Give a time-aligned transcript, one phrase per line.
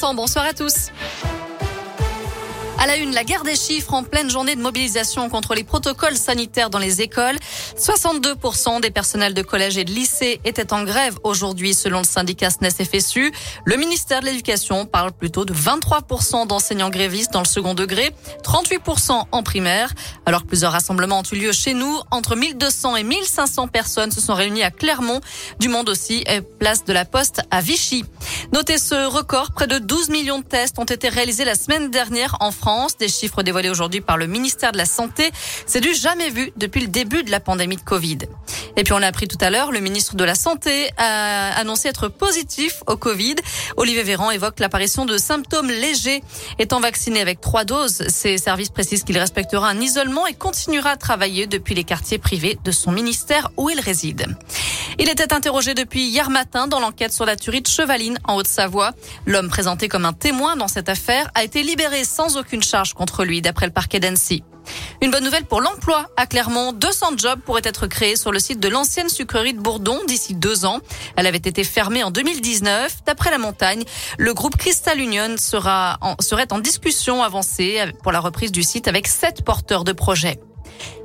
[0.00, 0.90] Bonsoir à tous.
[2.78, 6.16] À la une, la guerre des chiffres en pleine journée de mobilisation contre les protocoles
[6.16, 7.36] sanitaires dans les écoles.
[7.78, 12.50] 62% des personnels de collège et de lycée étaient en grève aujourd'hui selon le syndicat
[12.50, 13.32] SNES FSU.
[13.64, 18.10] Le ministère de l'Éducation parle plutôt de 23% d'enseignants grévistes dans le second degré,
[18.42, 19.94] 38% en primaire.
[20.26, 24.20] Alors que plusieurs rassemblements ont eu lieu chez nous, entre 1200 et 1500 personnes se
[24.20, 25.20] sont réunies à Clermont.
[25.58, 28.04] Du monde aussi, et place de la Poste à Vichy.
[28.52, 32.36] Notez ce record, près de 12 millions de tests ont été réalisés la semaine dernière
[32.40, 32.96] en France.
[32.96, 35.30] Des chiffres dévoilés aujourd'hui par le ministère de la Santé.
[35.66, 38.18] C'est du jamais vu depuis le début de la pandémie de Covid.
[38.76, 41.88] Et puis on l'a appris tout à l'heure, le ministre de la Santé a annoncé
[41.88, 43.36] être positif au Covid.
[43.76, 46.22] Olivier Véran évoque l'apparition de symptômes légers.
[46.58, 50.96] Étant vacciné avec trois doses, ses services précisent qu'il respectera un isolement et continuera à
[50.96, 54.26] travailler depuis les quartiers privés de son ministère où il réside.
[54.98, 58.92] Il était interrogé depuis hier matin dans l'enquête sur la tuerie de Chevaline en Haute-Savoie.
[59.26, 63.24] L'homme présenté comme un témoin dans cette affaire a été libéré sans aucune charge contre
[63.24, 64.44] lui d'après le parquet d'Annecy.
[65.02, 66.06] Une bonne nouvelle pour l'emploi.
[66.16, 70.00] À Clermont, 200 jobs pourraient être créés sur le site de l'ancienne sucrerie de Bourdon
[70.06, 70.78] d'ici deux ans.
[71.16, 73.04] Elle avait été fermée en 2019.
[73.04, 73.84] D'après la montagne,
[74.16, 79.08] le groupe Crystal Union sera serait en discussion avancée pour la reprise du site avec
[79.08, 80.38] sept porteurs de projets.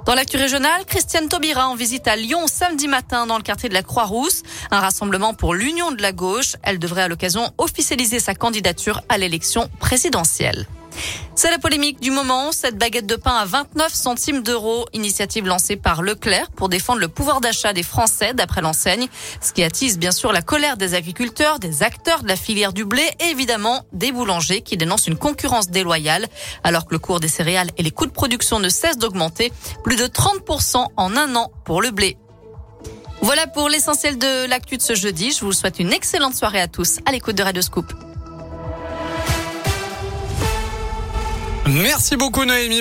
[0.06, 3.74] Dans l'actu régionale, Christiane Taubira en visite à Lyon samedi matin dans le quartier de
[3.74, 6.56] la Croix-Rousse, un rassemblement pour l'union de la gauche.
[6.64, 10.68] Elle devrait à l'occasion officialiser sa candidature à l'élection présidentielle.
[11.36, 12.52] C'est la polémique du moment.
[12.52, 17.08] Cette baguette de pain à 29 centimes d'euros, initiative lancée par Leclerc pour défendre le
[17.08, 19.08] pouvoir d'achat des Français, d'après l'enseigne.
[19.40, 22.84] Ce qui attise bien sûr la colère des agriculteurs, des acteurs de la filière du
[22.84, 26.28] blé et évidemment des boulangers qui dénoncent une concurrence déloyale.
[26.64, 29.54] Alors que le cours des céréales et les coûts de production ne cessent d'augmenter,
[29.84, 32.18] plus de 30% en un an pour le blé.
[33.22, 35.32] Voilà pour l'essentiel de l'actu de ce jeudi.
[35.32, 38.09] Je vous souhaite une excellente soirée à tous à l'écoute de Radio Scoop.
[41.70, 42.78] Merci beaucoup Noémie.